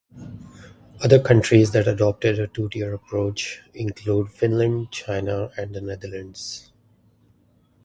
[1.03, 6.71] Other countries that adopted a two tier approach include Finland, China, and the Netherlands.